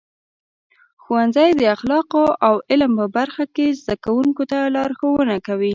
ښوونځي 1.03 1.49
د 1.55 1.61
اخلاقو 1.75 2.23
او 2.47 2.55
علم 2.69 2.91
په 2.99 3.07
برخه 3.17 3.43
کې 3.55 3.67
زده 3.79 3.95
کوونکو 4.05 4.43
ته 4.51 4.57
لارښونه 4.75 5.31
ورکوي. 5.35 5.69